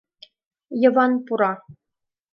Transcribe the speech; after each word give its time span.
Йыван 0.81 1.11
пура. 1.25 1.53